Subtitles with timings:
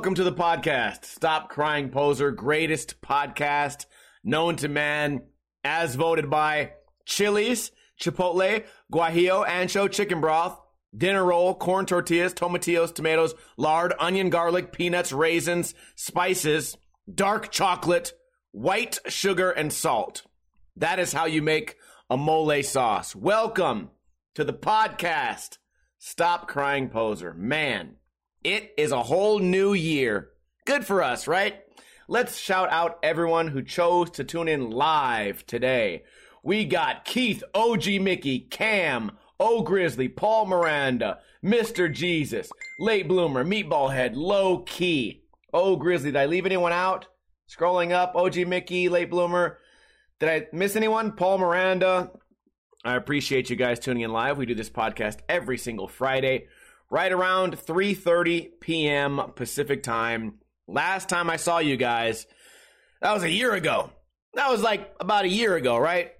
[0.00, 1.04] Welcome to the podcast.
[1.04, 3.84] Stop Crying Poser, greatest podcast
[4.24, 5.24] known to man,
[5.62, 6.72] as voted by
[7.04, 10.58] Chili's, Chipotle, Guajillo, Ancho, chicken broth,
[10.96, 16.78] dinner roll, corn tortillas, tomatillos, tomatoes, lard, onion, garlic, peanuts, raisins, spices,
[17.14, 18.14] dark chocolate,
[18.52, 20.22] white sugar, and salt.
[20.76, 21.76] That is how you make
[22.08, 23.14] a mole sauce.
[23.14, 23.90] Welcome
[24.34, 25.58] to the podcast.
[25.98, 27.34] Stop Crying Poser.
[27.34, 27.96] Man.
[28.42, 30.30] It is a whole new year.
[30.64, 31.60] Good for us, right?
[32.08, 36.04] Let's shout out everyone who chose to tune in live today.
[36.42, 41.92] We got Keith, OG Mickey, Cam, O Grizzly, Paul Miranda, Mr.
[41.92, 45.22] Jesus, Late Bloomer, Meatball Head, Low Key.
[45.52, 47.08] O Grizzly, did I leave anyone out?
[47.46, 49.58] Scrolling up, OG Mickey, Late Bloomer.
[50.18, 51.12] Did I miss anyone?
[51.12, 52.10] Paul Miranda.
[52.86, 54.38] I appreciate you guys tuning in live.
[54.38, 56.46] We do this podcast every single Friday
[56.90, 59.20] right around 3:30 p.m.
[59.34, 60.34] Pacific time.
[60.66, 62.26] Last time I saw you guys,
[63.00, 63.90] that was a year ago.
[64.34, 66.12] That was like about a year ago, right?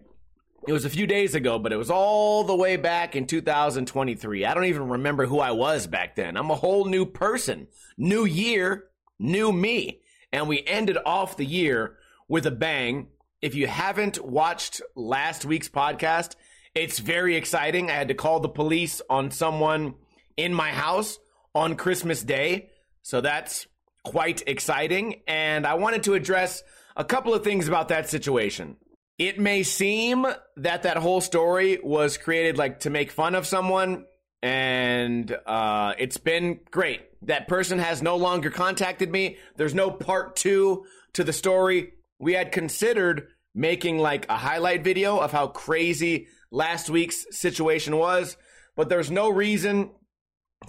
[0.67, 4.45] It was a few days ago, but it was all the way back in 2023.
[4.45, 6.37] I don't even remember who I was back then.
[6.37, 7.69] I'm a whole new person.
[7.97, 8.85] New year,
[9.19, 10.03] new me.
[10.33, 11.97] And we ended off the year
[12.29, 13.09] with a bang.
[13.41, 16.35] If you haven't watched last week's podcast,
[16.75, 17.91] it's very exciting.
[17.91, 19.95] I had to call the police on someone
[20.37, 21.19] in my house
[21.55, 22.71] on Christmas Day.
[23.03, 23.67] So that's
[24.05, 25.23] quite exciting.
[25.27, 26.63] And I wanted to address
[26.97, 28.77] a couple of things about that situation.
[29.19, 34.07] It may seem that that whole story was created like to make fun of someone,
[34.43, 37.03] and uh, it's been great.
[37.23, 39.37] That person has no longer contacted me.
[39.57, 41.93] There's no part two to the story.
[42.19, 48.39] We had considered making like a highlight video of how crazy last week's situation was,
[48.75, 49.91] but there's no reason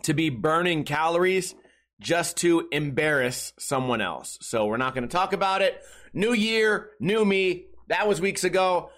[0.04, 1.56] to be burning calories
[2.00, 4.38] just to embarrass someone else.
[4.42, 5.82] So we're not going to talk about it.
[6.14, 7.68] New year, new me.
[7.88, 8.90] That was weeks ago,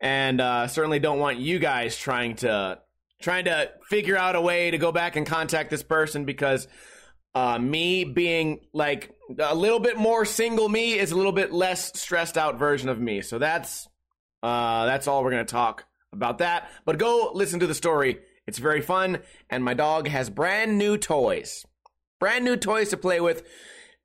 [0.00, 2.80] and uh, certainly don't want you guys trying to
[3.22, 6.66] trying to figure out a way to go back and contact this person because
[7.34, 11.98] uh, me being like a little bit more single me is a little bit less
[12.00, 13.20] stressed out version of me.
[13.20, 13.88] So that's
[14.42, 16.70] uh, that's all we're going to talk about that.
[16.84, 20.98] But go listen to the story it's very fun, and my dog has brand new
[20.98, 21.64] toys.
[22.18, 23.46] Brand new toys to play with,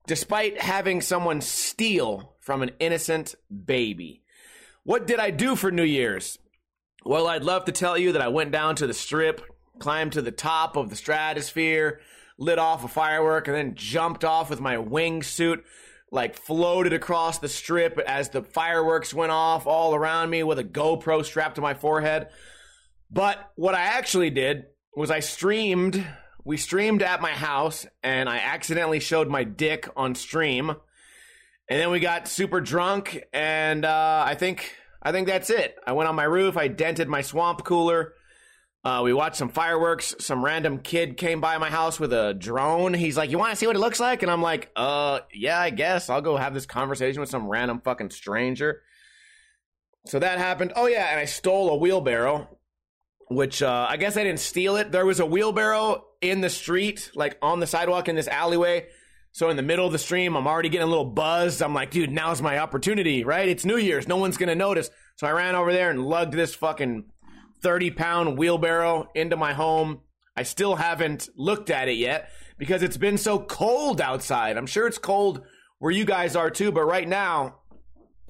[0.06, 3.34] despite having someone steal from an innocent
[3.66, 4.22] baby.
[4.84, 6.38] What did I do for New Year's?
[7.04, 9.42] Well, I'd love to tell you that I went down to the strip,
[9.80, 12.00] climbed to the top of the stratosphere,
[12.38, 15.64] lit off a firework, and then jumped off with my wingsuit,
[16.12, 20.64] like floated across the strip as the fireworks went off all around me with a
[20.64, 22.28] GoPro strapped to my forehead.
[23.16, 26.06] But what I actually did was I streamed.
[26.44, 30.70] We streamed at my house, and I accidentally showed my dick on stream.
[31.70, 35.78] And then we got super drunk, and uh, I think I think that's it.
[35.88, 36.58] I went on my roof.
[36.58, 38.16] I dented my swamp cooler.
[38.84, 40.14] Uh, we watched some fireworks.
[40.20, 42.94] Some random kid came by my house with a drone.
[42.94, 45.58] He's like, "You want to see what it looks like?" And I'm like, "Uh, yeah,
[45.58, 48.82] I guess I'll go have this conversation with some random fucking stranger."
[50.06, 50.74] So that happened.
[50.76, 52.50] Oh yeah, and I stole a wheelbarrow
[53.28, 54.92] which uh, I guess I didn't steal it.
[54.92, 58.88] There was a wheelbarrow in the street, like on the sidewalk in this alleyway.
[59.32, 61.62] So in the middle of the stream, I'm already getting a little buzzed.
[61.62, 63.50] I'm like, dude, now's my opportunity, right?
[63.50, 64.08] It's New Year's.
[64.08, 64.90] No one's going to notice.
[65.18, 67.06] So I ran over there and lugged this fucking
[67.62, 70.02] 30 pound wheelbarrow into my home.
[70.38, 74.56] I still haven't looked at it yet because it's been so cold outside.
[74.56, 75.42] I'm sure it's cold
[75.80, 77.60] where you guys are too, but right now,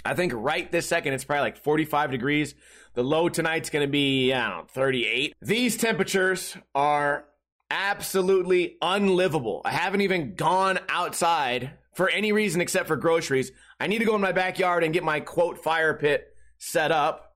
[0.05, 2.55] I think right this second, it's probably like 45 degrees.
[2.93, 5.35] The low tonight's going to be, I don't know, 38.
[5.41, 7.25] These temperatures are
[7.71, 9.61] absolutely unlivable.
[9.65, 13.51] I haven't even gone outside for any reason except for groceries.
[13.79, 17.33] I need to go in my backyard and get my quote fire pit set up.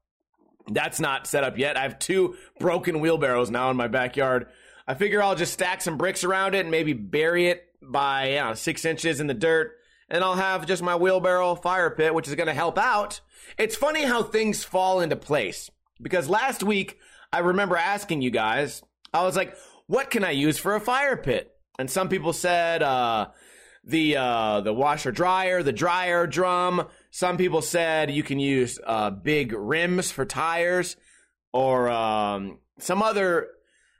[0.67, 1.77] That's not set up yet.
[1.77, 4.47] I have two broken wheelbarrows now in my backyard.
[4.87, 8.53] I figure I'll just stack some bricks around it and maybe bury it by know,
[8.53, 9.78] six inches in the dirt.
[10.09, 13.21] And I'll have just my wheelbarrow fire pit, which is going to help out
[13.57, 15.69] it's funny how things fall into place
[16.01, 16.97] because last week
[17.31, 18.81] I remember asking you guys,
[19.13, 19.55] I was like,
[19.87, 21.51] what can I use for a fire pit?
[21.77, 23.27] And some people said, uh,
[23.83, 26.87] the uh, the washer dryer, the dryer drum.
[27.11, 30.97] Some people said you can use uh, big rims for tires,
[31.53, 33.47] or um, some other.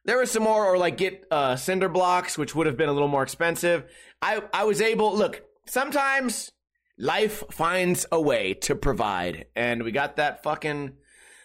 [0.04, 2.94] There was some more, or like get uh, cinder blocks, which would have been a
[2.94, 3.86] little more expensive.
[4.22, 5.44] I I was able look.
[5.70, 6.52] Sometimes
[6.98, 9.46] life finds a way to provide.
[9.56, 10.94] And we got that fucking,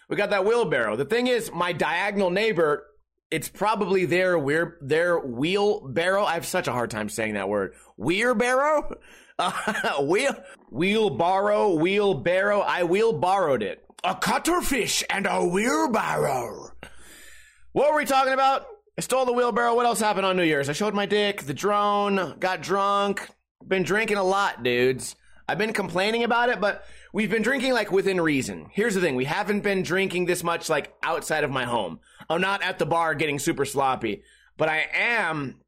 [0.09, 0.97] we got that wheelbarrow.
[0.97, 2.87] The thing is, my diagonal neighbor
[3.35, 6.25] it's probably their weir- their wheelbarrow.
[6.25, 7.75] I have such a hard time saying that word.
[7.97, 8.97] Wheelbarrow?
[9.41, 10.37] Uh, wheel
[10.71, 12.61] wheelbarrow, wheelbarrow.
[12.61, 13.85] I wheel borrowed it.
[14.05, 16.71] A cuttlefish and a wheelbarrow.
[17.73, 18.67] What were we talking about?
[18.97, 19.75] I stole the wheelbarrow.
[19.75, 20.69] What else happened on New Year's?
[20.69, 23.29] I showed my dick, the drone, got drunk,
[23.69, 25.17] been drinking a lot, dudes.
[25.49, 28.69] I've been complaining about it, but we've been drinking like within reason.
[28.73, 29.15] Here's the thing.
[29.15, 32.01] We haven't been drinking this much like outside of my home.
[32.31, 34.23] I'm not at the bar getting super sloppy,
[34.57, 35.61] but I am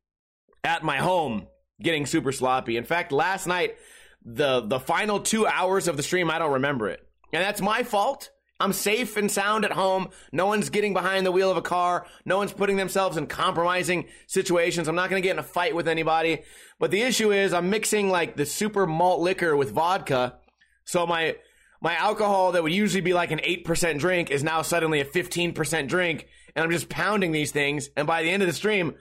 [0.64, 1.46] at my home
[1.81, 2.76] getting super sloppy.
[2.76, 3.76] In fact, last night,
[4.25, 7.06] the, the final two hours of the stream, I don't remember it.
[7.32, 8.31] And that's my fault.
[8.58, 10.08] I'm safe and sound at home.
[10.32, 12.06] No one's getting behind the wheel of a car.
[12.25, 14.88] No one's putting themselves in compromising situations.
[14.88, 16.43] I'm not going to get in a fight with anybody.
[16.79, 20.37] But the issue is I'm mixing like the super malt liquor with vodka.
[20.85, 21.37] So my,
[21.82, 25.88] my alcohol that would usually be like an 8% drink is now suddenly a 15%
[25.88, 26.26] drink.
[26.55, 27.91] And I'm just pounding these things.
[27.94, 28.94] And by the end of the stream,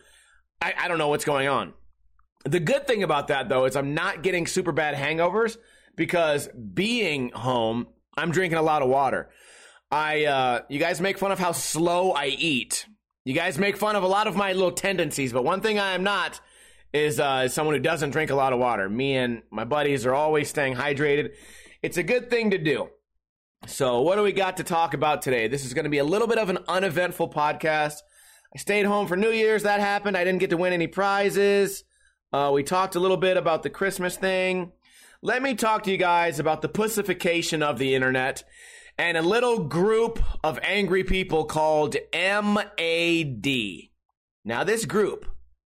[0.62, 1.74] I, I don't know what's going on.
[2.44, 5.58] The good thing about that though is I'm not getting super bad hangovers
[5.96, 9.30] because being home, I'm drinking a lot of water.
[9.92, 12.86] I, uh, you guys make fun of how slow I eat.
[13.24, 15.94] You guys make fun of a lot of my little tendencies, but one thing I
[15.94, 16.40] am not
[16.94, 18.90] is, uh, someone who doesn't drink a lot of water.
[18.90, 21.32] Me and my buddies are always staying hydrated.
[21.82, 22.90] It's a good thing to do.
[23.68, 25.48] So, what do we got to talk about today?
[25.48, 27.96] This is going to be a little bit of an uneventful podcast.
[28.54, 29.64] I stayed home for New Year's.
[29.64, 30.16] That happened.
[30.16, 31.84] I didn't get to win any prizes.
[32.32, 34.72] Uh, we talked a little bit about the Christmas thing.
[35.22, 38.44] Let me talk to you guys about the pussification of the internet
[38.98, 43.48] and a little group of angry people called MAD.
[44.44, 45.26] Now, this group,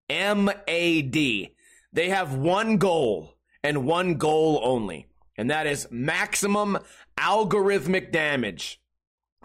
[0.09, 6.77] MAD, they have one goal and one goal only, and that is maximum
[7.17, 8.79] algorithmic damage.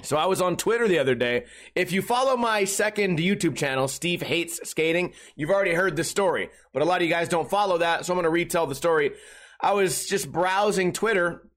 [0.02, 1.46] So I was on Twitter the other day.
[1.74, 6.50] If you follow my second YouTube channel, Steve Hates Skating, you've already heard the story,
[6.72, 8.74] but a lot of you guys don't follow that, so I'm going to retell the
[8.74, 9.12] story.
[9.60, 11.48] I was just browsing Twitter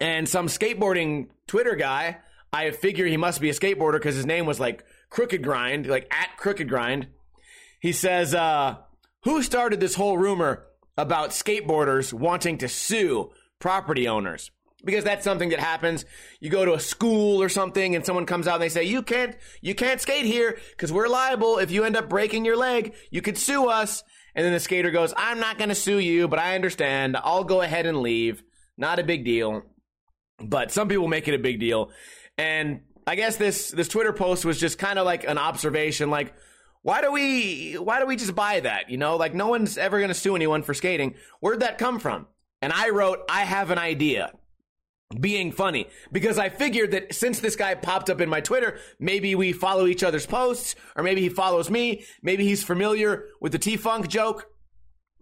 [0.00, 2.18] and some skateboarding Twitter guy,
[2.52, 6.06] I figure he must be a skateboarder because his name was like Crooked Grind, like
[6.12, 7.08] at Crooked Grind.
[7.80, 8.76] He says, uh,
[9.24, 10.66] who started this whole rumor
[10.96, 14.50] about skateboarders wanting to sue property owners?
[14.84, 16.04] Because that's something that happens.
[16.40, 19.02] You go to a school or something and someone comes out and they say, you
[19.02, 21.58] can't, you can't skate here because we're liable.
[21.58, 24.04] If you end up breaking your leg, you could sue us.
[24.34, 27.16] And then the skater goes, I'm not going to sue you, but I understand.
[27.16, 28.42] I'll go ahead and leave.
[28.76, 29.62] Not a big deal.
[30.38, 31.90] But some people make it a big deal.
[32.36, 36.34] And I guess this this Twitter post was just kind of like an observation like
[36.82, 38.90] why do we why do we just buy that?
[38.90, 41.14] You know, like no one's ever going to sue anyone for skating.
[41.40, 42.26] Where'd that come from?
[42.60, 44.32] And I wrote, I have an idea.
[45.20, 49.34] Being funny because I figured that since this guy popped up in my Twitter, maybe
[49.34, 52.04] we follow each other's posts, or maybe he follows me.
[52.22, 54.46] Maybe he's familiar with the T Funk joke.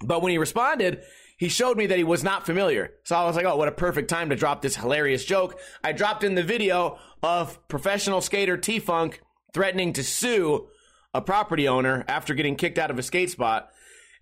[0.05, 1.03] But when he responded,
[1.37, 2.93] he showed me that he was not familiar.
[3.05, 5.59] So I was like, oh, what a perfect time to drop this hilarious joke.
[5.83, 9.21] I dropped in the video of professional skater T Funk
[9.53, 10.69] threatening to sue
[11.13, 13.69] a property owner after getting kicked out of a skate spot.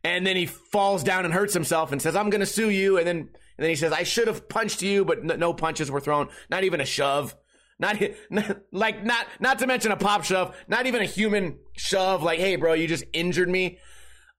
[0.02, 2.96] And then he falls down and hurts himself and says, I'm going to sue you.
[2.96, 3.28] And then,
[3.60, 6.30] and then he says, I should have punched you, but no punches were thrown.
[6.48, 7.36] Not even a shove.
[7.78, 8.00] Not,
[8.30, 12.38] not, like not not to mention a pop shove, not even a human shove like
[12.38, 13.78] hey bro, you just injured me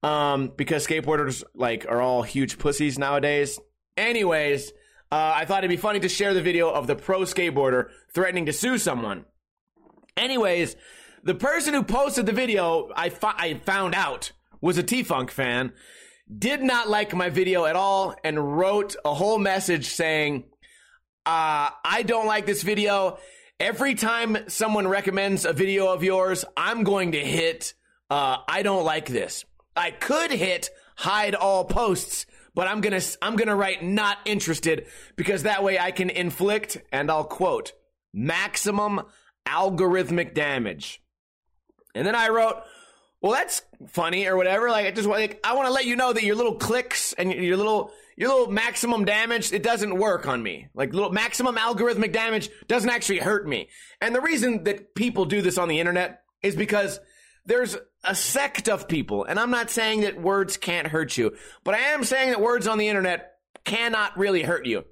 [0.02, 3.60] um, because skateboarders like are all huge pussies nowadays.
[3.96, 4.72] Anyways,
[5.12, 8.48] uh, I thought it'd be funny to share the video of the pro skateboarder threatening
[8.48, 9.26] to sue someone.
[10.18, 10.76] Anyways,
[11.24, 15.74] the person who posted the video, I, I found out, was a T Funk fan,
[16.38, 20.46] did not like my video at all, and wrote a whole message saying,
[21.26, 23.18] uh, I don't like this video.
[23.60, 27.74] Every time someone recommends a video of yours, I'm going to hit,
[28.10, 29.46] uh, I don't like this.
[29.76, 35.44] I could hit hide all posts, but I'm gonna I'm gonna write not interested because
[35.44, 37.74] that way I can inflict and I'll quote
[38.14, 39.02] maximum
[39.48, 41.02] algorithmic damage.
[41.96, 42.58] And then I wrote,
[43.22, 44.70] well, that's funny or whatever.
[44.70, 47.32] Like I just like I want to let you know that your little clicks and
[47.32, 50.68] your little your little maximum damage it doesn't work on me.
[50.74, 53.70] Like little maximum algorithmic damage doesn't actually hurt me.
[54.02, 57.00] And the reason that people do this on the internet is because
[57.46, 61.74] there's a sect of people, and I'm not saying that words can't hurt you, but
[61.74, 64.86] I am saying that words on the internet cannot really hurt you.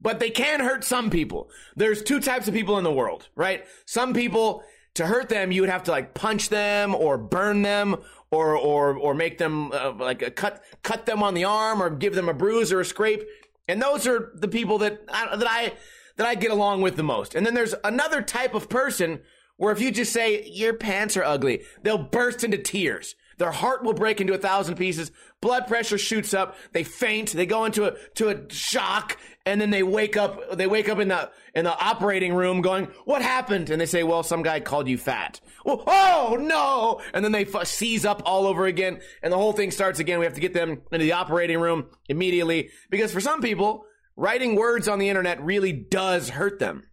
[0.00, 1.50] But they can hurt some people.
[1.74, 3.64] There's two types of people in the world, right?
[3.86, 4.62] Some people,
[4.96, 7.96] to hurt them, you would have to like punch them or burn them
[8.30, 11.90] or or or make them uh, like a cut cut them on the arm or
[11.90, 13.22] give them a bruise or a scrape.
[13.68, 15.72] And those are the people that I, that I
[16.16, 17.34] that I get along with the most.
[17.34, 19.20] And then there's another type of person
[19.56, 23.14] where if you just say, your pants are ugly, they'll burst into tears.
[23.38, 25.10] Their heart will break into a thousand pieces.
[25.40, 26.56] Blood pressure shoots up.
[26.72, 27.32] They faint.
[27.32, 29.18] They go into a, to a shock.
[29.44, 32.88] And then they wake up, they wake up in the, in the operating room going,
[33.04, 33.70] what happened?
[33.70, 35.40] And they say, well, some guy called you fat.
[35.64, 37.00] Well, oh no.
[37.12, 39.00] And then they f- seize up all over again.
[39.22, 40.18] And the whole thing starts again.
[40.18, 43.84] We have to get them into the operating room immediately because for some people,
[44.16, 46.84] writing words on the internet really does hurt them.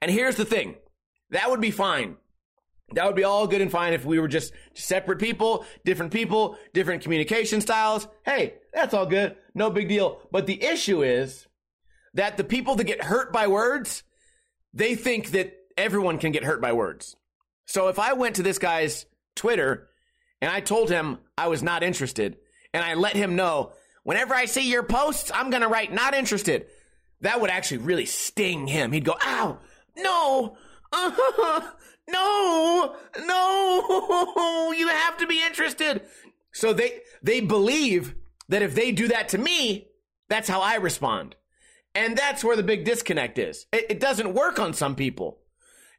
[0.00, 0.76] And here's the thing.
[1.30, 2.16] That would be fine.
[2.92, 6.56] That would be all good and fine if we were just separate people, different people,
[6.72, 8.08] different communication styles.
[8.24, 9.36] Hey, that's all good.
[9.54, 10.20] No big deal.
[10.32, 11.46] But the issue is
[12.14, 14.04] that the people that get hurt by words,
[14.72, 17.14] they think that everyone can get hurt by words.
[17.66, 19.04] So if I went to this guy's
[19.36, 19.88] Twitter
[20.40, 22.38] and I told him I was not interested
[22.72, 26.14] and I let him know, whenever I see your posts, I'm going to write not
[26.14, 26.66] interested.
[27.20, 28.92] That would actually really sting him.
[28.92, 29.58] He'd go, ow,
[29.96, 30.56] no,
[30.92, 31.60] uh,
[32.08, 36.02] no, no, you have to be interested.
[36.52, 38.14] So they, they believe
[38.48, 39.88] that if they do that to me,
[40.28, 41.36] that's how I respond.
[41.94, 43.66] And that's where the big disconnect is.
[43.72, 45.38] It, it doesn't work on some people.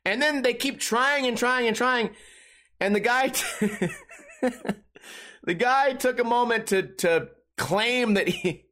[0.06, 2.12] And then they keep trying and trying and trying.
[2.80, 3.90] And the guy, t-
[5.44, 8.66] the guy took a moment to, to claim that he,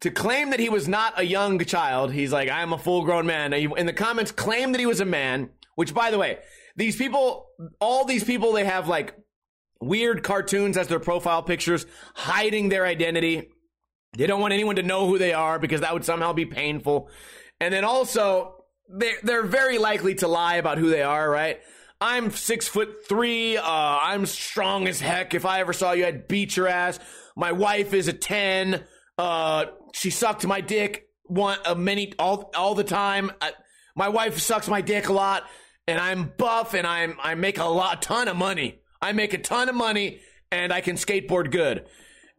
[0.00, 2.12] to claim that he was not a young child.
[2.12, 3.52] He's like, I'm a full grown man.
[3.52, 6.38] In the comments, claim that he was a man, which by the way,
[6.76, 7.46] these people,
[7.80, 9.14] all these people, they have like
[9.80, 13.48] weird cartoons as their profile pictures, hiding their identity.
[14.16, 17.10] They don't want anyone to know who they are because that would somehow be painful.
[17.60, 21.60] And then also, they're, they're very likely to lie about who they are, right?
[22.00, 23.56] I'm six foot three.
[23.56, 25.32] Uh, I'm strong as heck.
[25.32, 26.98] If I ever saw you, I'd beat your ass.
[27.36, 28.84] My wife is a 10.
[29.16, 33.32] Uh, she sucked my dick one, uh, many, all, all the time.
[33.40, 33.52] I,
[33.94, 35.44] my wife sucks my dick a lot
[35.86, 38.80] and I'm buff and I'm, I make a lot, ton of money.
[39.00, 41.86] I make a ton of money and I can skateboard good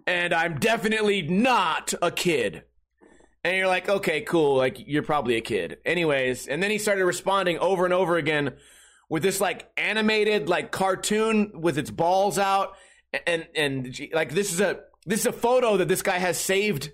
[0.07, 2.63] and I'm definitely not a kid.
[3.43, 4.55] And you're like, okay, cool.
[4.55, 5.77] Like, you're probably a kid.
[5.85, 8.55] Anyways, and then he started responding over and over again
[9.09, 12.73] with this like animated like cartoon with its balls out.
[13.25, 16.91] And, and like, this is a, this is a photo that this guy has saved.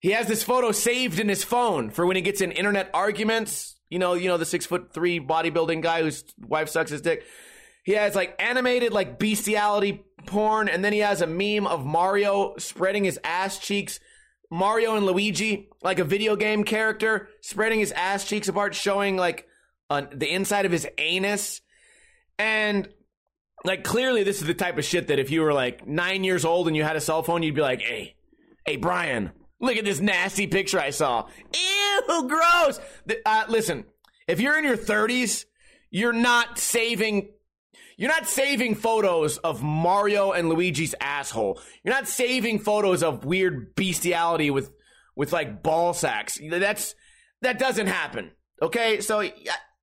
[0.00, 3.77] He has this photo saved in his phone for when he gets in internet arguments.
[3.90, 7.24] You know, you know, the six foot three bodybuilding guy whose wife sucks his dick.
[7.84, 12.54] He has like animated like bestiality porn, and then he has a meme of Mario
[12.58, 13.98] spreading his ass cheeks.
[14.50, 19.46] Mario and Luigi, like a video game character, spreading his ass cheeks apart, showing like
[19.90, 21.60] the inside of his anus.
[22.38, 22.88] And
[23.64, 26.44] like clearly, this is the type of shit that if you were like nine years
[26.44, 28.16] old and you had a cell phone, you'd be like, "Hey,
[28.64, 31.28] hey, Brian, look at this nasty picture I saw.
[31.54, 32.80] Ew, gross."
[33.24, 33.84] Uh, listen,
[34.26, 35.44] if you're in your 30s,
[35.90, 37.30] you're not saving
[37.98, 41.60] you're not saving photos of Mario and Luigi's asshole.
[41.82, 44.70] You're not saving photos of weird bestiality with
[45.16, 46.38] with like ball sacks.
[46.48, 46.94] That's
[47.42, 48.30] that doesn't happen.
[48.62, 49.00] Okay?
[49.00, 49.32] So I,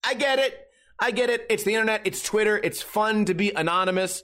[0.03, 0.57] I get it.
[0.97, 1.45] I get it.
[1.49, 2.57] It's the internet, it's Twitter.
[2.57, 4.23] It's fun to be anonymous.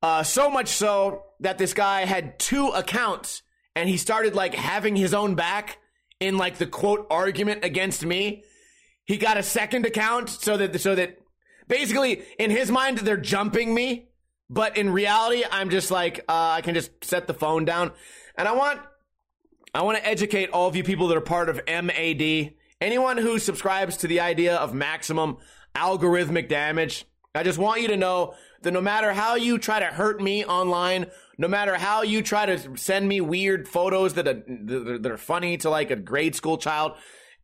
[0.00, 3.42] Uh, so much so that this guy had two accounts
[3.78, 5.78] and he started like having his own back
[6.18, 8.42] in like the quote argument against me.
[9.04, 11.20] He got a second account so that so that
[11.68, 14.08] basically in his mind they're jumping me,
[14.50, 17.92] but in reality I'm just like uh, I can just set the phone down,
[18.36, 18.80] and I want
[19.72, 22.54] I want to educate all of you people that are part of MAD.
[22.80, 25.36] Anyone who subscribes to the idea of maximum
[25.76, 29.86] algorithmic damage, I just want you to know that no matter how you try to
[29.86, 31.06] hurt me online,
[31.38, 34.42] no matter how you try to send me weird photos that are,
[34.98, 36.92] that are funny to like a grade school child,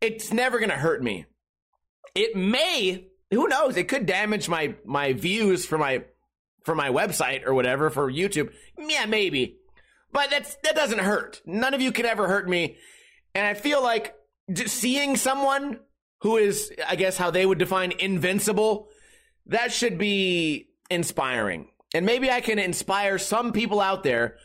[0.01, 1.25] it's never going to hurt me.
[2.13, 3.77] It may who knows?
[3.77, 6.03] It could damage my my views for my
[6.63, 8.51] for my website or whatever for YouTube.
[8.77, 9.57] Yeah, maybe.
[10.11, 11.41] But that's that doesn't hurt.
[11.45, 12.77] None of you can ever hurt me.
[13.33, 14.15] And I feel like
[14.65, 15.79] seeing someone
[16.21, 18.89] who is I guess how they would define invincible,
[19.47, 21.69] that should be inspiring.
[21.95, 24.35] And maybe I can inspire some people out there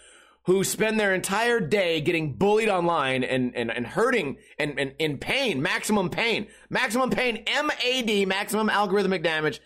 [0.45, 5.19] who spend their entire day getting bullied online and, and, and hurting and, and in
[5.19, 9.61] pain, maximum pain, maximum pain, MAD, maximum algorithmic damage.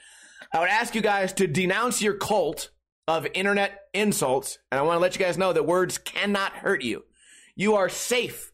[0.50, 2.70] I would ask you guys to denounce your cult
[3.06, 4.58] of internet insults.
[4.72, 7.04] And I want to let you guys know that words cannot hurt you.
[7.54, 8.50] You are safe.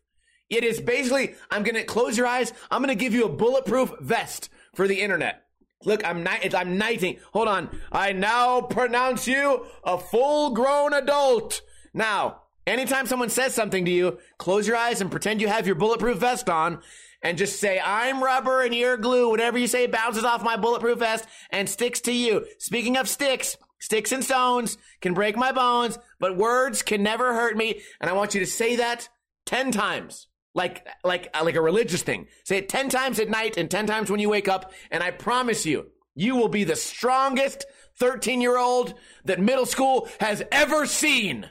[0.48, 2.52] It is basically, I'm going to close your eyes.
[2.68, 5.44] I'm going to give you a bulletproof vest for the internet.
[5.84, 7.18] Look, I'm ni- I'm knighting.
[7.32, 7.70] Hold on.
[7.90, 11.62] I now pronounce you a full grown adult.
[11.94, 15.74] Now, Anytime someone says something to you, close your eyes and pretend you have your
[15.74, 16.80] bulletproof vest on
[17.22, 19.28] and just say, I'm rubber and you're glue.
[19.30, 22.46] Whatever you say bounces off my bulletproof vest and sticks to you.
[22.58, 27.56] Speaking of sticks, sticks and stones can break my bones, but words can never hurt
[27.56, 27.80] me.
[28.00, 29.08] And I want you to say that
[29.46, 30.28] 10 times.
[30.54, 32.26] Like, like, like a religious thing.
[32.44, 34.72] Say it 10 times at night and 10 times when you wake up.
[34.90, 37.66] And I promise you, you will be the strongest
[37.98, 41.48] 13 year old that middle school has ever seen.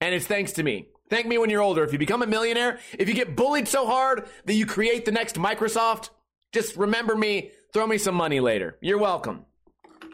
[0.00, 0.88] And it's thanks to me.
[1.10, 1.84] Thank me when you're older.
[1.84, 5.12] If you become a millionaire, if you get bullied so hard that you create the
[5.12, 6.10] next Microsoft,
[6.52, 8.78] just remember me, throw me some money later.
[8.80, 9.44] You're welcome.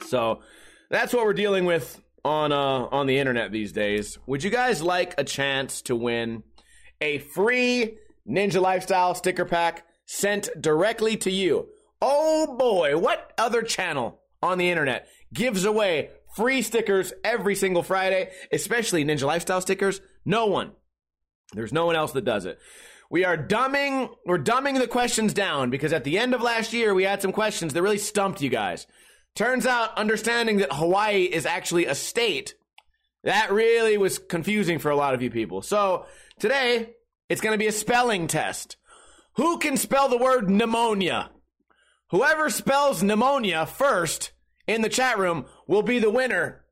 [0.07, 0.41] So
[0.91, 4.19] that's what we're dealing with on uh, on the internet these days.
[4.27, 6.43] Would you guys like a chance to win
[7.01, 11.69] a free Ninja Lifestyle sticker pack sent directly to you?
[12.03, 18.31] Oh boy, what other channel on the internet gives away free stickers every single Friday,
[18.53, 20.01] especially Ninja Lifestyle stickers?
[20.25, 20.73] No one.
[21.53, 22.59] There's no one else that does it.
[23.11, 26.95] We are dumbing, we're dumbing the questions down because at the end of last year,
[26.95, 28.87] we had some questions that really stumped you guys.
[29.35, 32.55] Turns out understanding that Hawaii is actually a state,
[33.25, 35.63] that really was confusing for a lot of you people.
[35.63, 36.07] So
[36.39, 36.91] today,
[37.29, 38.77] it's going to be a spelling test.
[39.35, 41.31] Who can spell the word pneumonia?
[42.11, 44.33] Whoever spells pneumonia first
[44.67, 46.65] in the chat room will be the winner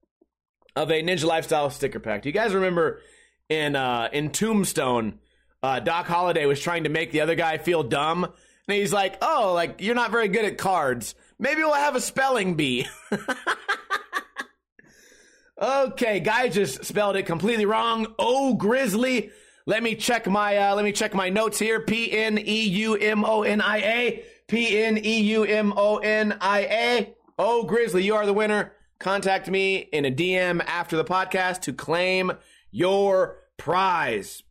[0.75, 2.23] of a Ninja Lifestyle sticker pack.
[2.23, 3.01] Do you guys remember
[3.49, 5.19] in uh, in Tombstone,
[5.63, 9.17] uh, Doc Holliday was trying to make the other guy feel dumb, and he's like,
[9.23, 11.15] "Oh, like you're not very good at cards.
[11.39, 12.87] Maybe we'll have a spelling bee."
[15.61, 18.15] okay, guy just spelled it completely wrong.
[18.19, 19.31] Oh, grizzly.
[19.67, 21.81] Let me check my uh, let me check my notes here.
[21.81, 24.25] P N E U M O N I A.
[24.47, 27.15] P N E U M O N I A.
[27.39, 28.73] Oh, Grizzly, you are the winner.
[28.99, 32.33] Contact me in a DM after the podcast to claim
[32.71, 34.43] your prize.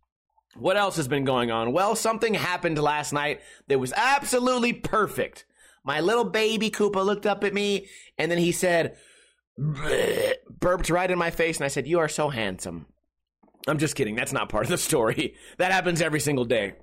[0.55, 1.73] What else has been going on?
[1.73, 5.45] Well, something happened last night that was absolutely perfect.
[5.83, 8.97] My little baby Koopa looked up at me and then he said,
[9.57, 12.87] burped right in my face, and I said, You are so handsome.
[13.67, 14.15] I'm just kidding.
[14.15, 15.35] That's not part of the story.
[15.57, 16.73] That happens every single day.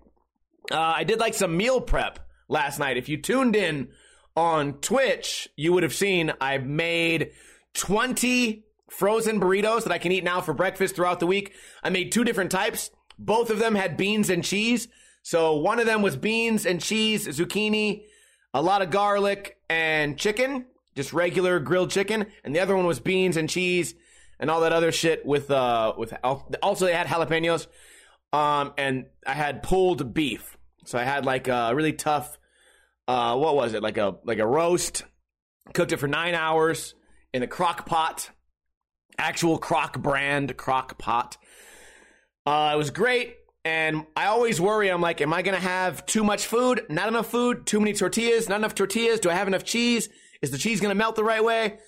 [0.71, 2.97] Uh, I did like some meal prep last night.
[2.97, 3.89] If you tuned in
[4.37, 7.31] on Twitch, you would have seen I made
[7.75, 11.53] 20 frozen burritos that I can eat now for breakfast throughout the week.
[11.83, 12.91] I made two different types.
[13.19, 14.89] Both of them had beans and cheese.
[15.23, 18.05] So one of them was beans and cheese, zucchini,
[18.53, 22.27] a lot of garlic and chicken, just regular grilled chicken.
[22.45, 23.95] And the other one was beans and cheese
[24.39, 27.67] and all that other shit with, uh, with, also they had jalapenos.
[28.33, 30.57] Um, and I had pulled beef.
[30.85, 32.39] So I had like a really tough,
[33.07, 33.83] uh, what was it?
[33.83, 35.05] Like a, like a roast.
[35.73, 36.95] Cooked it for nine hours
[37.33, 38.31] in a crock pot
[39.19, 41.37] actual crock brand crock pot.
[42.47, 43.37] Uh, it was great.
[43.65, 46.85] And I always worry, I'm like, am I going to have too much food?
[46.91, 47.65] Not enough food?
[47.65, 48.49] Too many tortillas?
[48.49, 49.21] Not enough tortillas?
[49.21, 50.11] Do I have enough cheese?
[50.45, 51.79] Is the cheese going to melt the right way?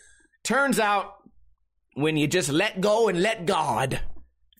[0.42, 1.16] Turns out,
[1.92, 4.00] when you just let go and let God,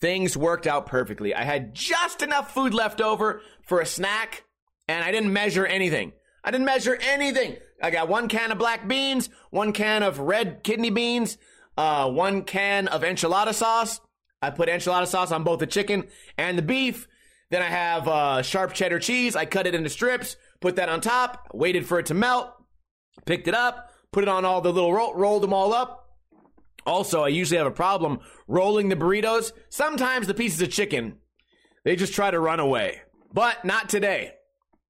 [0.03, 1.35] things worked out perfectly.
[1.35, 4.45] I had just enough food left over for a snack,
[4.87, 6.13] and I didn't measure anything.
[6.45, 7.57] I didn't measure anything.
[7.83, 11.39] I got one can of black beans, one can of red kidney beans,
[11.79, 13.99] uh, one can of enchilada sauce.
[14.43, 17.09] I put enchilada sauce on both the chicken and the beef.
[17.49, 19.37] Then I have uh, sharp cheddar cheese.
[19.37, 22.53] I cut it into strips, put that on top, waited for it to melt,
[23.25, 26.03] picked it up, put it on all the little roll, rolled them all up.
[26.87, 29.53] Also, I usually have a problem rolling the burritos.
[29.69, 31.17] Sometimes the pieces of chicken,
[31.85, 33.03] they just try to run away.
[33.33, 34.35] But not today.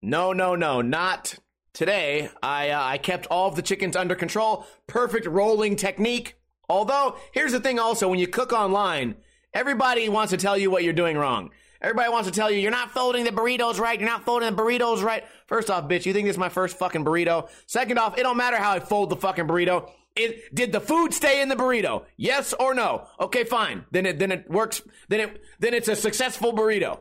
[0.03, 1.35] No, no, no, not
[1.73, 2.29] today.
[2.43, 4.67] I uh, I kept all of the chickens under control.
[4.87, 6.37] Perfect rolling technique.
[6.69, 9.17] Although, here's the thing also, when you cook online,
[9.55, 11.51] everybody wants to tell you what you're doing wrong.
[11.87, 14.61] Everybody wants to tell you, you're not folding the burritos right, you're not folding the
[14.61, 15.22] burritos right.
[15.46, 17.49] First off, bitch, you think this is my first fucking burrito?
[17.66, 19.88] Second off, it don't matter how I fold the fucking burrito.
[20.16, 22.05] It, did the food stay in the burrito?
[22.16, 23.07] Yes or no?
[23.20, 23.85] Okay, fine.
[23.92, 24.83] Then it, then it works.
[25.09, 26.99] Then it, then it's a successful burrito.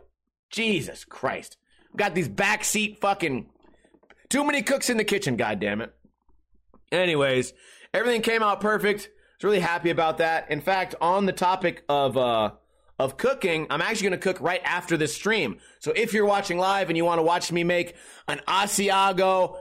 [0.52, 1.58] Jesus Christ.
[1.98, 3.48] Got these backseat fucking,
[4.30, 5.96] too many cooks in the kitchen, God damn it.
[6.92, 7.54] Anyways,
[7.92, 10.50] everything came out perfect I was really happy about that.
[10.50, 12.52] In fact, on the topic of uh,
[12.98, 15.58] of cooking, I'm actually going to cook right after this stream.
[15.80, 17.96] So if you're watching live and you want to watch me make
[18.28, 19.58] an Asiago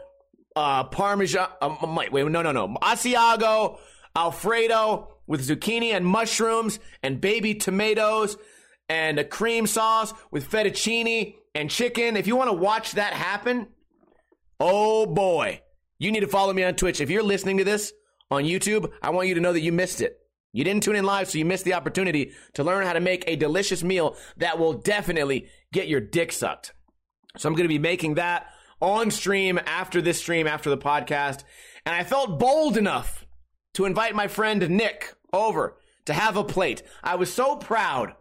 [0.54, 1.76] uh, Parmesan, uh,
[2.10, 3.78] wait, no, no, no, Asiago
[4.16, 8.36] Alfredo with zucchini and mushrooms and baby tomatoes
[8.88, 12.16] and a cream sauce with fettuccine and chicken.
[12.16, 13.68] If you want to watch that happen,
[14.60, 15.62] oh boy,
[15.98, 17.00] you need to follow me on Twitch.
[17.00, 17.92] If you're listening to this
[18.30, 20.18] on YouTube, I want you to know that you missed it.
[20.54, 23.24] You didn't tune in live, so you missed the opportunity to learn how to make
[23.26, 26.72] a delicious meal that will definitely get your dick sucked.
[27.36, 28.46] So I'm going to be making that
[28.80, 31.42] on stream after this stream, after the podcast.
[31.84, 33.26] And I felt bold enough
[33.74, 36.84] to invite my friend Nick over to have a plate.
[37.02, 38.14] I was so proud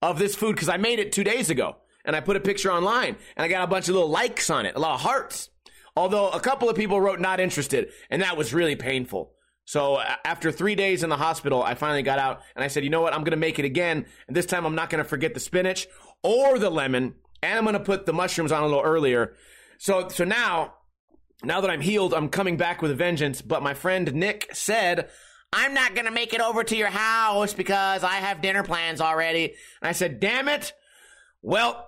[0.00, 2.70] of this food because I made it two days ago and I put a picture
[2.70, 5.50] online and I got a bunch of little likes on it, a lot of hearts.
[5.96, 9.32] Although a couple of people wrote not interested and that was really painful.
[9.70, 12.90] So after three days in the hospital, I finally got out and I said, you
[12.90, 13.14] know what?
[13.14, 14.04] I'm going to make it again.
[14.26, 15.86] And this time I'm not going to forget the spinach
[16.24, 17.14] or the lemon.
[17.40, 19.34] And I'm going to put the mushrooms on a little earlier.
[19.78, 20.74] So, so now,
[21.44, 23.42] now that I'm healed, I'm coming back with a vengeance.
[23.42, 25.08] But my friend Nick said,
[25.52, 29.00] I'm not going to make it over to your house because I have dinner plans
[29.00, 29.54] already.
[29.80, 30.72] And I said, damn it.
[31.42, 31.86] Well,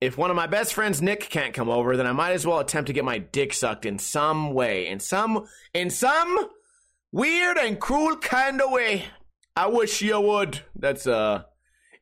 [0.00, 2.58] if one of my best friends Nick can't come over, then I might as well
[2.58, 6.50] attempt to get my dick sucked in some way, in some, in some
[7.14, 9.04] weird and cruel kind of way.
[9.56, 10.60] I wish you would.
[10.74, 11.44] That's uh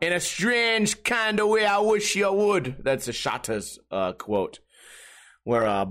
[0.01, 1.65] in a strange kind of way.
[1.65, 2.77] I wish you would.
[2.81, 4.59] That's a Shatta's uh, quote,
[5.45, 5.87] where uh,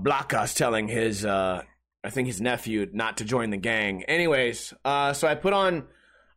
[0.54, 1.62] telling his uh,
[2.04, 4.02] I think his nephew not to join the gang.
[4.02, 5.84] Anyways, uh, so I put on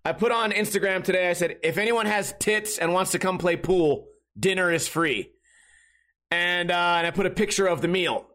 [0.05, 1.27] I put on Instagram today.
[1.27, 4.07] I said if anyone has tits and wants to come play pool,
[4.39, 5.31] dinner is free.
[6.29, 8.27] And uh, and I put a picture of the meal.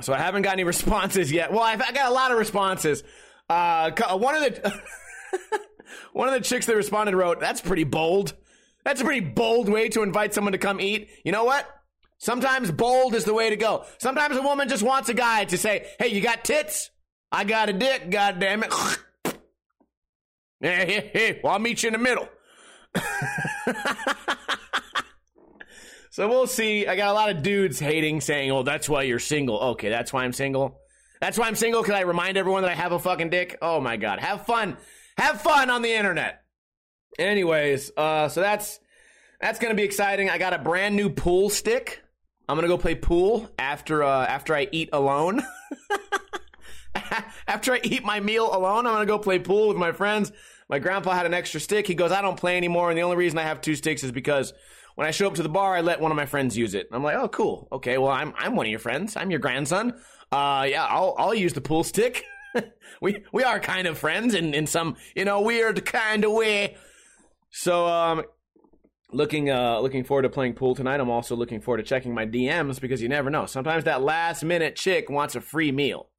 [0.00, 1.52] So I haven't got any responses yet.
[1.52, 3.04] Well, I've I got a lot of responses.
[3.48, 4.82] Uh, one of the
[6.12, 8.34] one of the chicks that responded wrote, "That's pretty bold.
[8.84, 11.66] That's a pretty bold way to invite someone to come eat." You know what?
[12.18, 13.84] Sometimes bold is the way to go.
[13.98, 16.90] Sometimes a woman just wants a guy to say, "Hey, you got tits?
[17.32, 18.10] I got a dick.
[18.10, 18.72] God damn it."
[20.60, 22.28] Hey, hey, hey, well, I'll meet you in the middle.
[26.10, 26.84] so we'll see.
[26.88, 30.12] I got a lot of dudes hating, saying, "Oh, that's why you're single." Okay, that's
[30.12, 30.80] why I'm single.
[31.20, 33.58] That's why I'm single because I remind everyone that I have a fucking dick.
[33.60, 34.76] Oh my god, have fun,
[35.16, 36.42] have fun on the internet.
[37.18, 38.78] Anyways, uh, so that's
[39.40, 40.30] that's gonna be exciting.
[40.30, 42.02] I got a brand new pool stick.
[42.48, 45.42] I'm gonna go play pool after uh, after I eat alone.
[47.46, 50.32] after I eat my meal alone, I'm gonna go play pool with my friends.
[50.68, 51.86] My grandpa had an extra stick.
[51.86, 54.12] He goes, I don't play anymore, and the only reason I have two sticks is
[54.12, 54.52] because
[54.96, 56.88] when I show up to the bar, I let one of my friends use it.
[56.92, 57.68] I'm like, oh, cool.
[57.72, 59.16] Okay, well, I'm I'm one of your friends.
[59.16, 59.94] I'm your grandson.
[60.30, 62.24] Uh, yeah, I'll I'll use the pool stick.
[63.00, 66.76] we we are kind of friends in in some you know weird kind of way.
[67.50, 68.22] So um,
[69.10, 71.00] looking uh looking forward to playing pool tonight.
[71.00, 73.46] I'm also looking forward to checking my DMs because you never know.
[73.46, 76.10] Sometimes that last minute chick wants a free meal.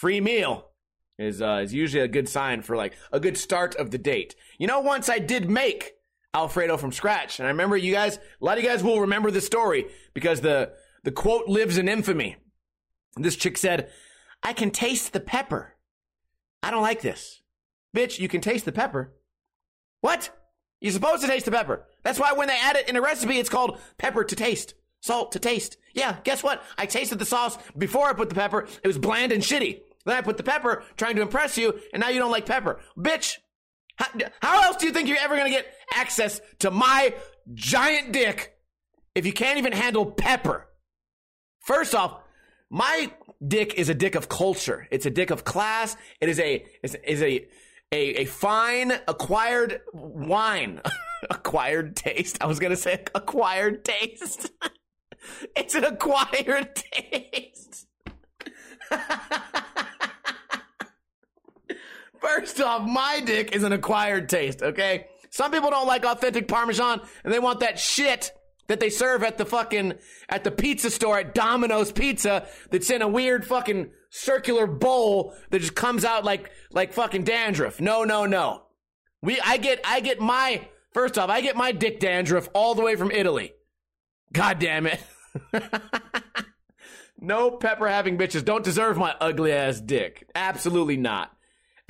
[0.00, 0.70] Free meal
[1.18, 4.34] is uh, is usually a good sign for like a good start of the date.
[4.58, 5.92] You know, once I did make
[6.34, 8.16] Alfredo from scratch, and I remember you guys.
[8.16, 10.72] A lot of you guys will remember the story because the
[11.04, 12.36] the quote lives in infamy.
[13.16, 13.90] This chick said,
[14.42, 15.74] I can taste the pepper.
[16.62, 17.42] I don't like this.
[17.94, 19.12] Bitch, you can taste the pepper.
[20.00, 20.30] What?
[20.80, 21.86] You're supposed to taste the pepper.
[22.02, 24.74] That's why when they add it in a recipe, it's called pepper to taste.
[25.00, 25.76] Salt to taste.
[25.94, 26.62] Yeah, guess what?
[26.78, 28.66] I tasted the sauce before I put the pepper.
[28.82, 29.80] It was bland and shitty.
[30.04, 32.80] Then I put the pepper trying to impress you, and now you don't like pepper.
[32.96, 33.38] Bitch,
[33.96, 34.06] how,
[34.40, 37.14] how else do you think you're ever going to get access to my
[37.52, 38.56] giant dick
[39.14, 40.68] if you can't even handle pepper?
[41.60, 42.21] First off,
[42.72, 43.12] my
[43.46, 44.88] dick is a dick of culture.
[44.90, 45.94] It's a dick of class.
[46.22, 47.46] It is a is, is a,
[47.92, 50.80] a a fine acquired wine,
[51.30, 52.38] acquired taste.
[52.40, 54.50] I was gonna say acquired taste.
[55.56, 57.86] it's an acquired taste.
[62.20, 64.62] First off, my dick is an acquired taste.
[64.62, 68.32] Okay, some people don't like authentic Parmesan, and they want that shit
[68.72, 69.92] that they serve at the fucking
[70.30, 75.58] at the pizza store at Domino's Pizza that's in a weird fucking circular bowl that
[75.58, 77.82] just comes out like like fucking dandruff.
[77.82, 78.62] No, no, no.
[79.20, 82.80] We I get I get my first off, I get my dick dandruff all the
[82.80, 83.52] way from Italy.
[84.32, 85.00] God damn it.
[87.20, 90.26] no pepper having bitches don't deserve my ugly ass dick.
[90.34, 91.30] Absolutely not.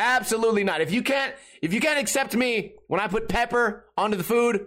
[0.01, 0.81] Absolutely not.
[0.81, 4.66] If you can't if you can't accept me when I put pepper onto the food,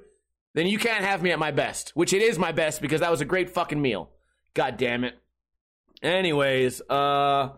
[0.55, 3.11] then you can't have me at my best, which it is my best because that
[3.11, 4.09] was a great fucking meal.
[4.53, 5.15] God damn it.
[6.01, 7.49] Anyways, uh,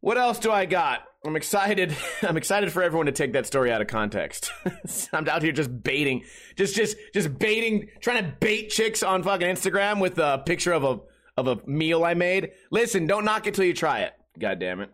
[0.00, 1.02] what else do I got?
[1.26, 1.94] I'm excited.
[2.22, 4.50] I'm excited for everyone to take that story out of context.
[5.12, 6.24] I'm out here just baiting,
[6.56, 10.84] just, just, just baiting, trying to bait chicks on fucking Instagram with a picture of
[10.84, 11.00] a,
[11.36, 12.52] of a meal I made.
[12.70, 14.14] Listen, don't knock it till you try it.
[14.38, 14.90] God damn it.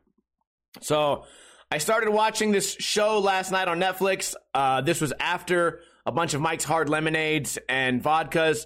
[0.80, 1.24] So
[1.70, 4.34] I started watching this show last night on Netflix.
[4.52, 8.64] Uh, this was after a bunch of Mike's Hard Lemonades and vodkas.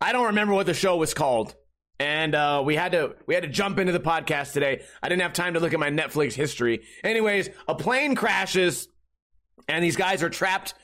[0.00, 1.56] I don't remember what the show was called.
[1.98, 4.82] And uh, we had to we had to jump into the podcast today.
[5.02, 6.82] I didn't have time to look at my Netflix history.
[7.02, 8.88] Anyways, a plane crashes
[9.68, 10.74] and these guys are trapped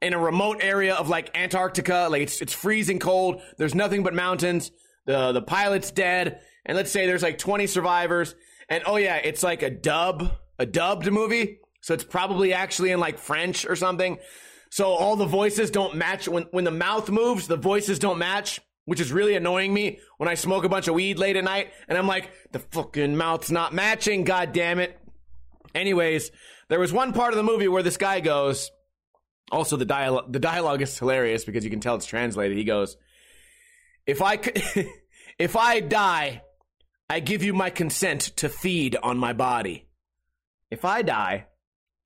[0.00, 2.08] in a remote area of like Antarctica.
[2.10, 3.42] Like it's it's freezing cold.
[3.58, 4.70] There's nothing but mountains.
[5.04, 8.34] The the pilot's dead, and let's say there's like 20 survivors.
[8.68, 11.58] And oh yeah, it's like a dub, a dubbed movie.
[11.82, 14.18] So it's probably actually in like French or something.
[14.72, 18.58] So all the voices don't match when when the mouth moves, the voices don't match,
[18.86, 21.74] which is really annoying me when I smoke a bunch of weed late at night
[21.88, 24.98] and I'm like, the fucking mouth's not matching, god damn it.
[25.74, 26.30] Anyways,
[26.70, 28.70] there was one part of the movie where this guy goes,
[29.50, 32.56] also the dialogue the dialogue is hilarious because you can tell it's translated.
[32.56, 32.96] He goes,
[34.06, 34.62] "If I could
[35.38, 36.44] if I die,
[37.10, 39.86] I give you my consent to feed on my body.
[40.70, 41.48] If I die,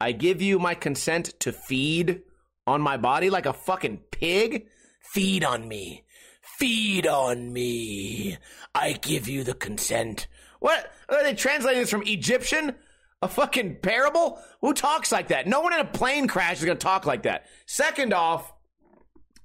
[0.00, 2.22] I give you my consent to feed
[2.66, 4.68] on my body like a fucking pig?
[5.00, 6.04] Feed on me.
[6.58, 8.38] Feed on me.
[8.74, 10.26] I give you the consent.
[10.60, 10.90] What?
[11.08, 12.74] Are they translating this from Egyptian?
[13.22, 14.38] A fucking parable?
[14.60, 15.46] Who talks like that?
[15.46, 17.46] No one in a plane crash is going to talk like that.
[17.66, 18.52] Second off,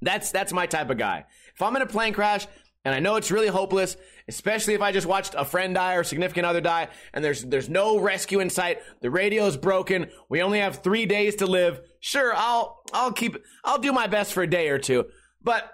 [0.02, 1.26] that's that's my type of guy.
[1.54, 2.48] If I'm in a plane crash
[2.84, 3.96] and I know it's really hopeless,
[4.28, 7.70] especially if I just watched a friend die or significant other die and there's there's
[7.70, 11.82] no rescue in sight, the radio's broken, we only have 3 days to live.
[12.02, 15.06] Sure, I'll I'll keep I'll do my best for a day or two.
[15.42, 15.72] But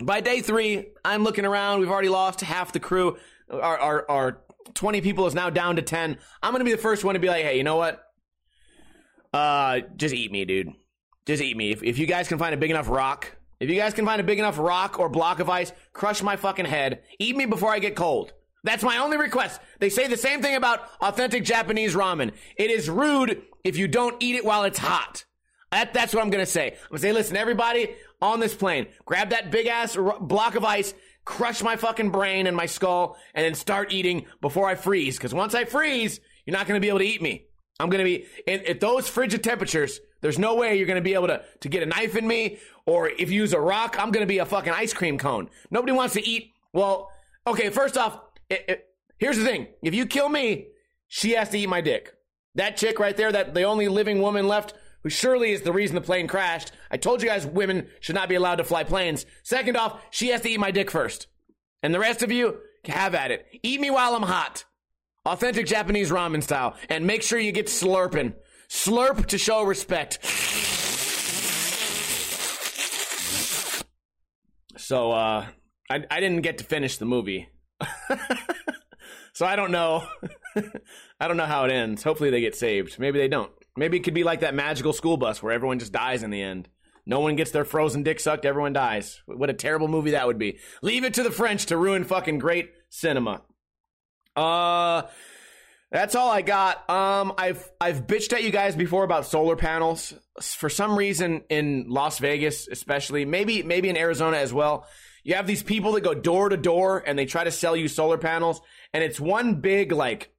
[0.00, 3.16] by day 3, I'm looking around, we've already lost half the crew.
[3.50, 4.40] Our our, our
[4.74, 6.18] 20 people is now down to 10.
[6.42, 8.00] I'm to be the first one to be like, "Hey, you know what?
[9.32, 10.68] Uh just eat me, dude.
[11.26, 11.72] Just eat me.
[11.72, 14.20] If, if you guys can find a big enough rock if you guys can find
[14.20, 17.02] a big enough rock or block of ice, crush my fucking head.
[17.18, 18.32] Eat me before I get cold.
[18.62, 19.60] That's my only request.
[19.80, 22.32] They say the same thing about authentic Japanese ramen.
[22.56, 25.24] It is rude if you don't eat it while it's hot.
[25.70, 26.72] That, that's what I'm gonna say.
[26.72, 30.64] I'm gonna say, listen, everybody on this plane, grab that big ass r- block of
[30.64, 35.16] ice, crush my fucking brain and my skull, and then start eating before I freeze.
[35.16, 37.44] Because once I freeze, you're not gonna be able to eat me.
[37.80, 40.00] I'm gonna be at those frigid temperatures.
[40.20, 43.10] There's no way you're gonna be able to to get a knife in me or
[43.10, 45.50] if you use a rock, I'm going to be a fucking ice cream cone.
[45.70, 46.54] Nobody wants to eat.
[46.72, 47.10] Well,
[47.46, 48.86] okay, first off, it, it,
[49.18, 49.66] here's the thing.
[49.82, 50.68] If you kill me,
[51.06, 52.14] she has to eat my dick.
[52.54, 55.94] That chick right there, that the only living woman left, who surely is the reason
[55.94, 56.72] the plane crashed.
[56.90, 59.26] I told you guys women should not be allowed to fly planes.
[59.42, 61.26] Second off, she has to eat my dick first.
[61.82, 63.46] And the rest of you, have at it.
[63.62, 64.64] Eat me while I'm hot.
[65.26, 66.74] Authentic Japanese ramen style.
[66.88, 68.34] And make sure you get slurping.
[68.68, 70.24] Slurp to show respect.
[74.76, 75.46] So uh,
[75.90, 77.48] I I didn't get to finish the movie,
[79.34, 80.06] so I don't know.
[81.20, 82.02] I don't know how it ends.
[82.02, 82.98] Hopefully they get saved.
[82.98, 83.52] Maybe they don't.
[83.78, 86.42] Maybe it could be like that magical school bus where everyone just dies in the
[86.42, 86.68] end.
[87.06, 88.44] No one gets their frozen dick sucked.
[88.44, 89.22] Everyone dies.
[89.26, 90.58] What a terrible movie that would be.
[90.82, 93.42] Leave it to the French to ruin fucking great cinema.
[94.36, 95.02] Uh.
[95.90, 96.88] That's all I got.
[96.90, 100.12] Um, I've I've bitched at you guys before about solar panels.
[100.38, 104.86] For some reason, in Las Vegas, especially, maybe maybe in Arizona as well,
[105.24, 107.88] you have these people that go door to door and they try to sell you
[107.88, 108.60] solar panels,
[108.92, 110.30] and it's one big like,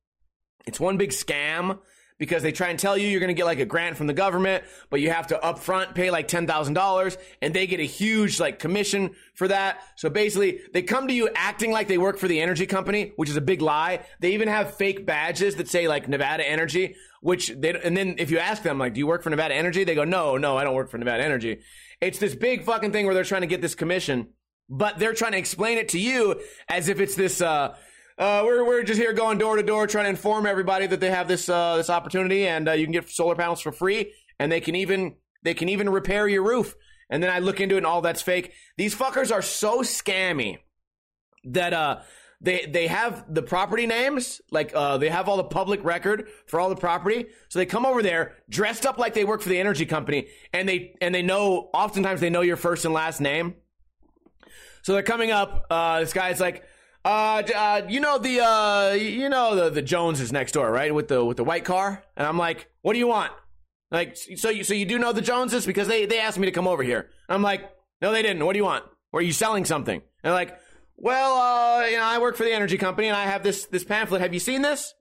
[0.67, 1.79] it's one big scam
[2.19, 4.13] because they try and tell you you're going to get like a grant from the
[4.13, 8.59] government, but you have to upfront pay like $10,000 and they get a huge like
[8.59, 9.81] commission for that.
[9.95, 13.29] So basically they come to you acting like they work for the energy company, which
[13.29, 14.05] is a big lie.
[14.19, 18.29] They even have fake badges that say like Nevada Energy, which they, and then if
[18.29, 19.85] you ask them like, do you work for Nevada Energy?
[19.85, 21.61] They go, no, no, I don't work for Nevada Energy.
[22.01, 24.27] It's this big fucking thing where they're trying to get this commission,
[24.69, 27.75] but they're trying to explain it to you as if it's this, uh,
[28.19, 31.09] uh, we're, we're just here going door to door trying to inform everybody that they
[31.09, 34.51] have this uh, this opportunity and uh, you can get solar panels for free and
[34.51, 36.75] they can even they can even repair your roof.
[37.09, 38.53] And then I look into it and all that's fake.
[38.77, 40.59] These fuckers are so scammy
[41.45, 42.01] that uh
[42.41, 46.59] they they have the property names like uh they have all the public record for
[46.59, 49.57] all the property so they come over there dressed up like they work for the
[49.57, 53.55] energy company and they and they know oftentimes they know your first and last name
[54.81, 56.65] so they're coming up uh this guy's like
[57.05, 60.93] uh, uh, you know the uh, you know the the Joneses next door, right?
[60.93, 63.31] With the with the white car, and I'm like, what do you want?
[63.91, 66.51] Like, so you so you do know the Joneses because they they asked me to
[66.51, 67.09] come over here.
[67.27, 67.69] I'm like,
[68.01, 68.45] no, they didn't.
[68.45, 68.83] What do you want?
[69.13, 69.95] Are you selling something?
[69.95, 70.57] And they're like,
[70.97, 73.83] well, uh, you know, I work for the energy company and I have this this
[73.83, 74.21] pamphlet.
[74.21, 74.93] Have you seen this?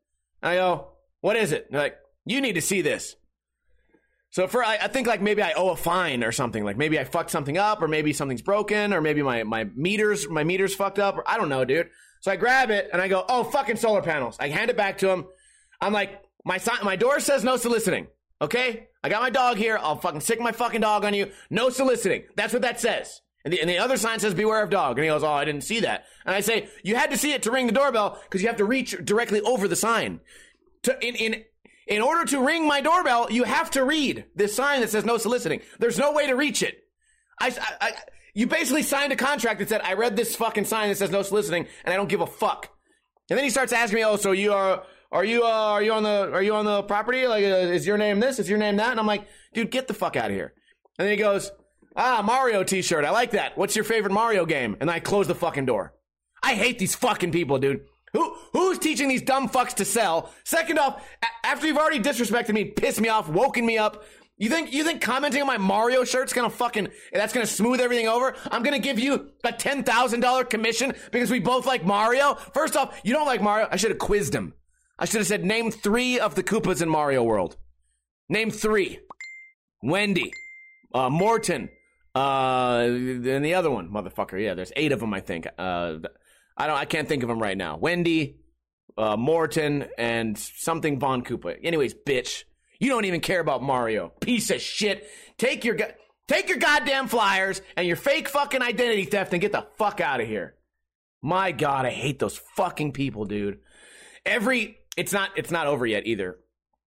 [0.42, 0.88] And I go,
[1.20, 1.66] what is it?
[1.66, 3.16] And they're like, you need to see this.
[4.30, 6.64] So for I, I, think like maybe I owe a fine or something.
[6.64, 10.28] Like maybe I fucked something up, or maybe something's broken, or maybe my my meters
[10.28, 11.88] my meters fucked up, or I don't know, dude.
[12.20, 14.36] So I grab it and I go, oh fucking solar panels.
[14.38, 15.26] I hand it back to him.
[15.80, 18.08] I'm like, my sign, my door says no soliciting.
[18.40, 19.78] Okay, I got my dog here.
[19.80, 21.30] I'll fucking sick my fucking dog on you.
[21.50, 22.24] No soliciting.
[22.36, 23.20] That's what that says.
[23.44, 24.98] And the, and the other sign says beware of dog.
[24.98, 26.04] And he goes, oh, I didn't see that.
[26.26, 28.58] And I say, you had to see it to ring the doorbell because you have
[28.58, 30.20] to reach directly over the sign.
[30.84, 31.44] To in in
[31.88, 35.16] In order to ring my doorbell, you have to read this sign that says no
[35.16, 35.62] soliciting.
[35.78, 36.84] There's no way to reach it.
[37.40, 37.92] I, I, I
[38.34, 41.22] you basically signed a contract that said, I read this fucking sign that says no
[41.22, 42.68] soliciting and I don't give a fuck.
[43.30, 45.92] And then he starts asking me, oh, so you are, are you, uh, are you
[45.94, 47.26] on the, are you on the property?
[47.26, 48.38] Like, uh, is your name this?
[48.38, 48.90] Is your name that?
[48.90, 50.52] And I'm like, dude, get the fuck out of here.
[50.98, 51.50] And then he goes,
[51.96, 53.04] ah, Mario t-shirt.
[53.04, 53.56] I like that.
[53.56, 54.76] What's your favorite Mario game?
[54.80, 55.94] And I close the fucking door.
[56.42, 57.86] I hate these fucking people, dude.
[58.12, 60.32] Who who's teaching these dumb fucks to sell?
[60.44, 64.04] Second off, a- after you've already disrespected me, pissed me off, woken me up,
[64.36, 68.08] you think you think commenting on my Mario shirt's gonna fucking that's gonna smooth everything
[68.08, 68.34] over?
[68.50, 72.34] I'm gonna give you a ten thousand dollar commission because we both like Mario.
[72.54, 73.68] First off, you don't like Mario.
[73.70, 74.54] I should have quizzed him.
[74.98, 77.56] I should have said name three of the Koopas in Mario World.
[78.28, 79.00] Name three.
[79.82, 80.32] Wendy,
[80.92, 81.68] uh, Morton,
[82.14, 84.42] uh, and the other one, motherfucker.
[84.42, 85.46] Yeah, there's eight of them, I think.
[85.56, 85.98] Uh,
[86.58, 86.76] I don't.
[86.76, 87.76] I can't think of them right now.
[87.76, 88.40] Wendy,
[88.98, 91.56] uh, Morton, and something Von Koopa.
[91.62, 92.42] Anyways, bitch,
[92.80, 94.12] you don't even care about Mario.
[94.20, 95.08] Piece of shit.
[95.38, 95.76] Take your
[96.26, 100.20] take your goddamn flyers and your fake fucking identity theft and get the fuck out
[100.20, 100.56] of here.
[101.22, 103.60] My God, I hate those fucking people, dude.
[104.26, 106.38] Every it's not it's not over yet either.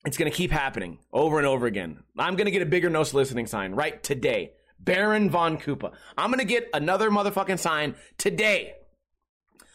[0.04, 1.98] It's gonna keep happening over and over again.
[2.16, 4.52] I'm gonna get a bigger no soliciting sign right today.
[4.80, 5.92] Baron Von Koopa.
[6.16, 8.74] I'm gonna get another motherfucking sign today.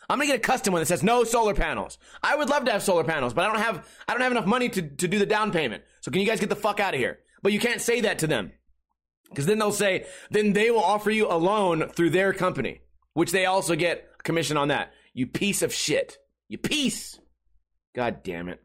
[0.10, 1.98] I'm gonna get a custom one that says no solar panels.
[2.22, 4.46] I would love to have solar panels, but I don't have I don't have enough
[4.46, 5.84] money to, to do the down payment.
[6.02, 7.20] So can you guys get the fuck out of here?
[7.42, 8.52] But you can't say that to them.
[9.30, 12.82] Because then they'll say, then they will offer you a loan through their company,
[13.14, 14.94] which they also get commission on that.
[15.14, 16.18] You piece of shit.
[16.48, 17.20] You piece.
[17.96, 18.62] God damn it.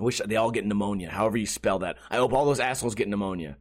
[0.00, 1.96] I wish they all get pneumonia, however you spell that.
[2.10, 3.58] I hope all those assholes get pneumonia.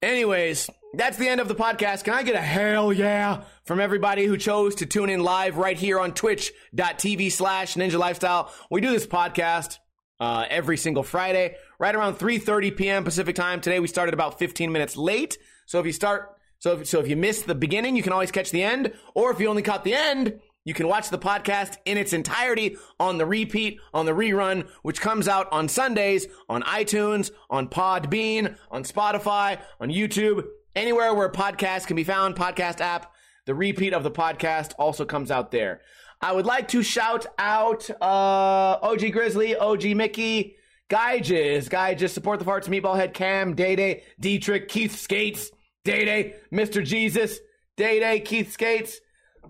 [0.00, 2.04] Anyways, that's the end of the podcast.
[2.04, 5.76] Can I get a hell yeah from everybody who chose to tune in live right
[5.76, 8.50] here on twitch.tv slash ninja lifestyle?
[8.70, 9.76] We do this podcast
[10.18, 13.04] uh, every single Friday, right around 3.30 p.m.
[13.04, 13.60] Pacific time.
[13.60, 15.36] Today we started about 15 minutes late.
[15.66, 18.30] So if you start, so if, so if you missed the beginning, you can always
[18.30, 18.94] catch the end.
[19.14, 22.78] Or if you only caught the end, you can watch the podcast in its entirety
[22.98, 28.56] on the repeat, on the rerun, which comes out on Sundays on iTunes, on Podbean,
[28.70, 30.42] on Spotify, on YouTube,
[30.74, 33.12] anywhere where podcasts can be found, podcast app.
[33.48, 35.80] The repeat of the podcast also comes out there.
[36.20, 40.56] I would like to shout out uh, OG Grizzly, OG Mickey,
[40.90, 45.50] Guy Jizz, Guy Support the Farts, Meatball Head, Cam, Day Day, Dietrich, Keith Skates,
[45.82, 46.84] Day Day, Mr.
[46.84, 47.38] Jesus,
[47.78, 49.00] Day Day, Keith Skates.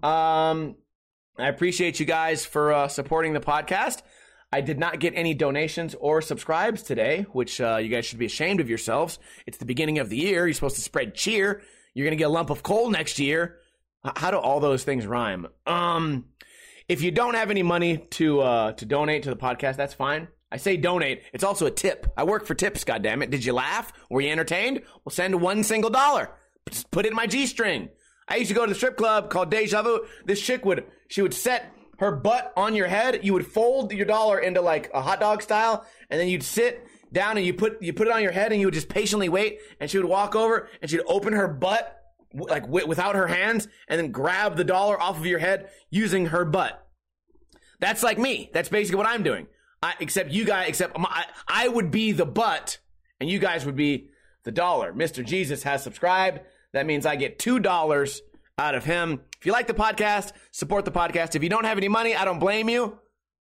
[0.00, 0.76] Um,
[1.36, 4.02] I appreciate you guys for uh, supporting the podcast.
[4.52, 8.26] I did not get any donations or subscribes today, which uh, you guys should be
[8.26, 9.18] ashamed of yourselves.
[9.44, 10.46] It's the beginning of the year.
[10.46, 11.62] You're supposed to spread cheer.
[11.94, 13.58] You're going to get a lump of coal next year.
[14.04, 15.48] How do all those things rhyme?
[15.66, 16.26] Um,
[16.88, 20.28] if you don't have any money to uh, to donate to the podcast, that's fine.
[20.50, 21.22] I say donate.
[21.32, 22.06] It's also a tip.
[22.16, 22.84] I work for tips.
[22.84, 23.30] God damn it!
[23.30, 23.92] Did you laugh?
[24.08, 24.82] Were you entertained?
[25.04, 26.30] Well, send one single dollar.
[26.70, 27.88] Just put it in my g string.
[28.28, 30.04] I used to go to the strip club called Deja Vu.
[30.24, 33.24] This chick would she would set her butt on your head.
[33.24, 36.86] You would fold your dollar into like a hot dog style, and then you'd sit
[37.12, 39.28] down and you put you put it on your head, and you would just patiently
[39.28, 39.58] wait.
[39.80, 41.97] And she would walk over and she'd open her butt
[42.34, 46.26] like wi- without her hands, and then grab the dollar off of your head using
[46.26, 46.86] her butt.
[47.80, 48.50] That's like me.
[48.52, 49.46] That's basically what I'm doing.
[49.82, 52.78] I, except you guys, except my, I, I would be the butt,
[53.20, 54.10] and you guys would be
[54.44, 54.92] the dollar.
[54.92, 55.24] Mr.
[55.24, 56.40] Jesus has subscribed.
[56.72, 58.22] That means I get two dollars
[58.58, 59.20] out of him.
[59.38, 61.36] If you like the podcast, support the podcast.
[61.36, 62.98] If you don't have any money, I don't blame you.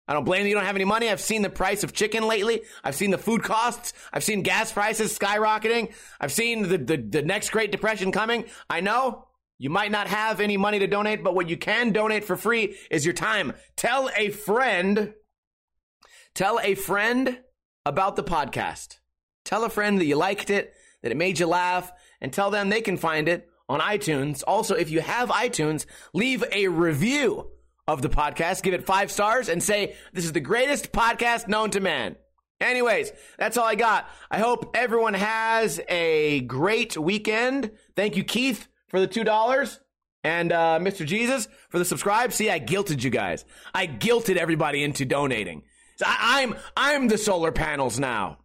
[0.08, 0.48] I don't blame you.
[0.48, 1.10] You don't have any money.
[1.10, 2.62] I've seen the price of chicken lately.
[2.82, 3.92] I've seen the food costs.
[4.10, 5.92] I've seen gas prices skyrocketing.
[6.18, 8.46] I've seen the, the, the next Great Depression coming.
[8.70, 9.26] I know
[9.58, 12.76] you might not have any money to donate, but what you can donate for free
[12.90, 13.52] is your time.
[13.76, 15.12] Tell a friend,
[16.34, 17.40] tell a friend
[17.84, 18.98] about the podcast.
[19.44, 22.70] Tell a friend that you liked it, that it made you laugh, and tell them
[22.70, 24.42] they can find it on iTunes.
[24.46, 27.50] Also, if you have iTunes, leave a review
[27.88, 31.70] of the podcast, give it five stars, and say, This is the greatest podcast known
[31.70, 32.14] to man.
[32.60, 34.08] Anyways, that's all I got.
[34.30, 37.70] I hope everyone has a great weekend.
[37.96, 39.78] Thank you, Keith, for the $2.
[40.24, 41.06] And uh, Mr.
[41.06, 42.32] Jesus for the subscribe.
[42.32, 43.44] See, I guilted you guys.
[43.72, 45.62] I guilted everybody into donating.
[45.96, 48.38] So I, I'm I'm the solar panels now.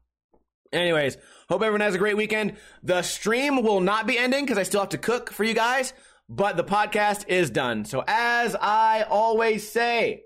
[0.72, 1.18] Anyways,
[1.50, 2.58] hope everyone has a great weekend.
[2.84, 5.94] The stream will not be ending because I still have to cook for you guys,
[6.30, 7.86] but the podcast is done.
[7.86, 10.24] So as I always say,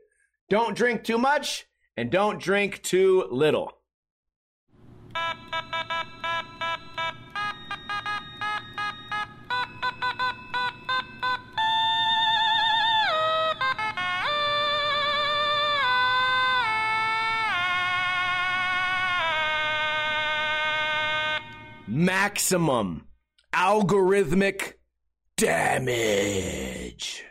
[0.50, 3.74] don't drink too much and don't drink too little.
[21.88, 23.08] maximum
[23.54, 24.74] algorithmic
[25.38, 27.27] damage.